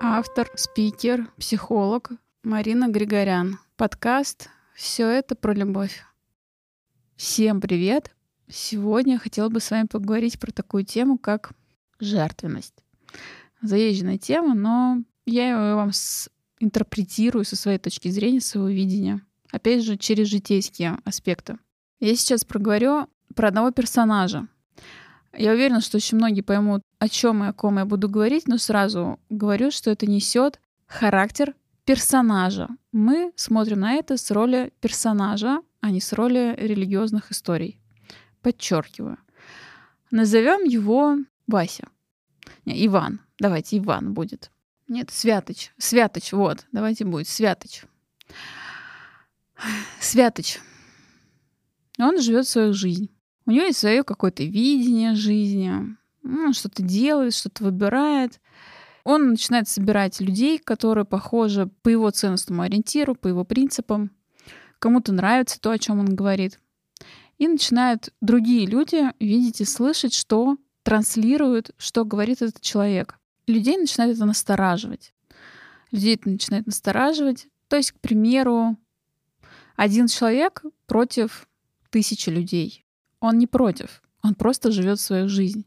[0.00, 2.10] Автор, спикер, психолог
[2.42, 3.58] Марина Григорян.
[3.76, 6.02] Подкаст «Все это про любовь».
[7.16, 8.14] Всем привет!
[8.48, 11.52] Сегодня я хотела бы с вами поговорить про такую тему, как
[12.00, 12.84] жертвенность.
[13.62, 16.30] Заезженная тема, но я ее вам с...
[16.64, 19.20] интерпретирую со своей точки зрения, своего видения.
[19.52, 21.58] Опять же, через житейские аспекты.
[22.00, 24.48] Я сейчас проговорю про одного персонажа.
[25.36, 28.58] Я уверена, что очень многие поймут, о чем и о ком я буду говорить, но
[28.58, 31.54] сразу говорю, что это несет характер
[31.84, 32.68] персонажа.
[32.92, 37.78] Мы смотрим на это с роли персонажа, а не с роли религиозных историй.
[38.42, 39.18] Подчеркиваю.
[40.10, 41.88] Назовем его Вася.
[42.64, 43.20] Не, Иван.
[43.38, 44.50] Давайте Иван будет.
[44.88, 45.70] Нет, Святоч.
[45.78, 46.66] Святоч, вот.
[46.72, 47.84] Давайте будет Святоч.
[50.00, 50.58] Святоч.
[51.98, 53.10] Он живет свою жизнь.
[53.46, 55.96] У него есть свое какое-то видение жизни.
[56.22, 58.40] Он что-то делает, что-то выбирает.
[59.04, 64.10] Он начинает собирать людей, которые похожи по его ценностному ориентиру, по его принципам.
[64.78, 66.58] Кому-то нравится то, о чем он говорит.
[67.38, 73.18] И начинают другие люди видеть и слышать, что транслирует, что говорит этот человек.
[73.46, 75.12] Людей начинает это настораживать.
[75.90, 77.46] Людей это начинает настораживать.
[77.68, 78.76] То есть, к примеру,
[79.76, 81.48] один человек против
[81.90, 82.84] тысячи людей.
[83.20, 85.64] Он не против, он просто живет свою жизнь.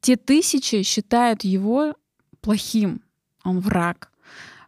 [0.00, 1.94] Те тысячи считают его
[2.40, 3.02] плохим,
[3.44, 4.12] он враг,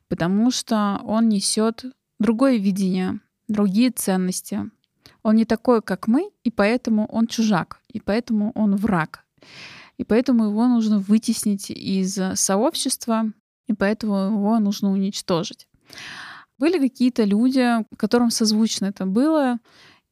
[0.09, 1.85] потому что он несет
[2.19, 4.71] другое видение, другие ценности.
[5.23, 9.25] Он не такой, как мы, и поэтому он чужак, и поэтому он враг.
[10.03, 13.33] И поэтому его нужно вытеснить из сообщества,
[13.69, 15.69] и поэтому его нужно уничтожить.
[16.59, 17.65] Были какие-то люди,
[17.97, 19.61] которым созвучно это было,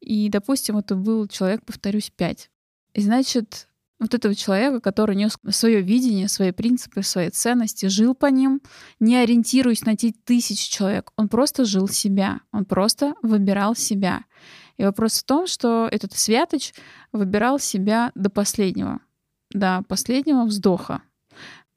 [0.00, 2.52] и, допустим, это был человек, повторюсь, пять.
[2.94, 3.66] Значит,
[3.98, 8.60] вот этого человека, который нес свое видение, свои принципы, свои ценности, жил по ним,
[9.00, 11.10] не ориентируясь на те тысячи человек.
[11.16, 14.22] Он просто жил себя, он просто выбирал себя.
[14.76, 16.74] И вопрос в том, что этот святоч
[17.10, 19.00] выбирал себя до последнего,
[19.50, 21.02] до последнего вздоха.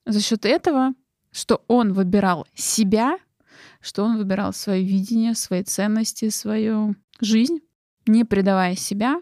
[0.05, 0.93] За счет этого,
[1.31, 3.17] что он выбирал себя,
[3.81, 7.59] что он выбирал свое видение, свои ценности, свою жизнь,
[8.05, 9.21] не предавая себя,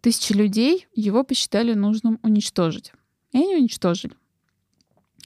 [0.00, 2.92] Тысячи людей его посчитали нужным уничтожить.
[3.32, 4.14] И они уничтожили.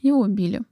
[0.02, 0.62] Его убили.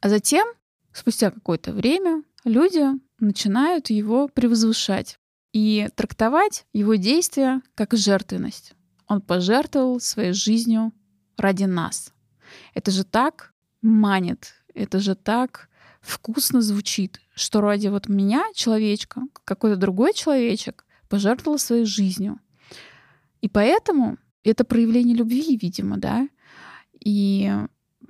[0.00, 0.46] А затем,
[0.92, 2.84] спустя какое-то время, люди
[3.18, 5.18] начинают его превозвышать
[5.52, 8.74] и трактовать его действия как жертвенность.
[9.06, 10.92] Он пожертвовал своей жизнью
[11.36, 12.12] ради нас.
[12.74, 15.68] Это же так манит, это же так
[16.00, 22.38] вкусно звучит, что ради вот меня, человечка, какой-то другой человечек пожертвовал своей жизнью.
[23.40, 26.28] И поэтому это проявление любви, видимо, да.
[27.00, 27.52] И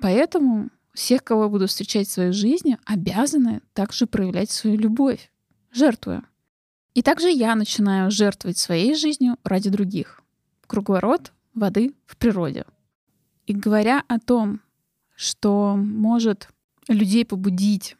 [0.01, 5.31] поэтому всех, кого я буду встречать в своей жизни, обязаны также проявлять свою любовь,
[5.73, 6.25] жертвуя.
[6.95, 10.24] И также я начинаю жертвовать своей жизнью ради других.
[10.75, 12.65] Круговорот воды в природе.
[13.47, 14.61] И говоря о том,
[15.15, 16.49] что может
[16.89, 17.97] людей побудить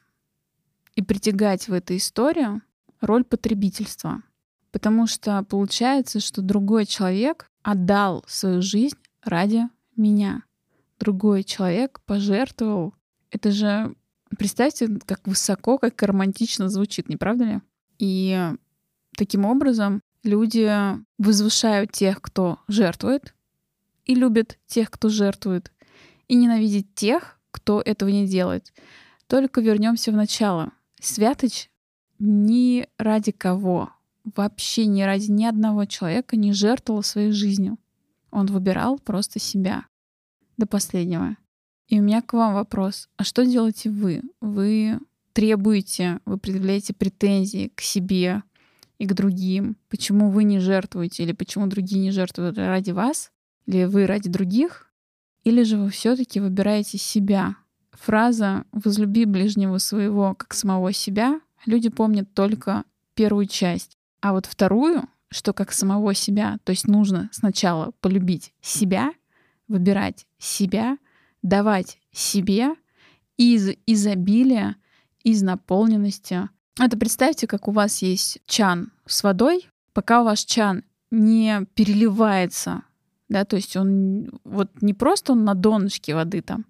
[0.97, 2.63] и притягать в эту историю,
[3.01, 4.23] роль потребительства—
[4.75, 10.43] Потому что получается, что другой человек отдал свою жизнь ради меня.
[10.99, 12.93] Другой человек пожертвовал.
[13.31, 13.95] Это же,
[14.37, 17.61] представьте, как высоко, как романтично звучит, не правда ли?
[18.01, 18.51] И
[19.17, 20.71] таким образом люди
[21.19, 23.35] возвышают тех, кто жертвует,
[24.05, 25.73] и любят тех, кто жертвует,
[26.29, 28.73] и ненавидят тех, кто этого не делает.
[29.27, 30.73] Только вернемся в начало.
[31.01, 31.69] Святоч
[32.19, 33.91] ни ради кого
[34.25, 37.79] вообще ни ради ни одного человека не жертвовал своей жизнью.
[38.31, 39.87] Он выбирал просто себя
[40.57, 41.37] до последнего.
[41.89, 43.09] И у меня к вам вопрос.
[43.17, 44.23] А что делаете вы?
[44.41, 44.99] Вы
[45.33, 48.43] требуете, вы предъявляете претензии к себе
[48.99, 49.77] и к другим.
[49.89, 53.33] Почему вы не жертвуете или почему другие не жертвуют ради вас?
[53.67, 54.91] Или вы ради других?
[55.45, 57.57] Или же вы все таки выбираете себя?
[57.93, 63.97] Фраза «возлюби ближнего своего, как самого себя» люди помнят только первую часть.
[64.21, 69.13] А вот вторую, что как самого себя, то есть нужно сначала полюбить себя,
[69.69, 70.99] выбирать себя,
[71.43, 72.75] давать себе
[73.37, 74.77] из изобилия,
[75.23, 76.49] из наполненности.
[76.79, 82.83] Это представьте, как у вас есть чан с водой, пока у вас чан не переливается,
[83.29, 86.67] да, то есть он вот не просто он на донышке воды там,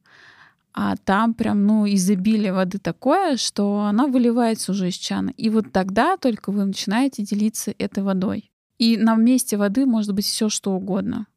[0.74, 5.30] а там прям, ну, изобилие воды такое, что она выливается уже из чана.
[5.36, 8.50] И вот тогда только вы начинаете делиться этой водой.
[8.78, 11.28] И на месте воды может быть все что угодно.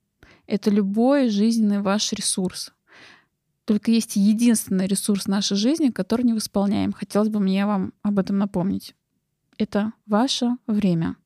[0.47, 2.73] Это любой жизненный ваш ресурс.
[3.67, 6.93] Только есть единственный ресурс нашей жизни, который не восполняем.
[6.93, 8.95] Хотелось бы мне вам об этом напомнить.
[9.57, 11.17] Это ваше время.